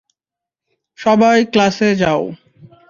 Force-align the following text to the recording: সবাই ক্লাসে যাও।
সবাই 0.99 1.37
ক্লাসে 1.53 1.89
যাও। 1.95 2.21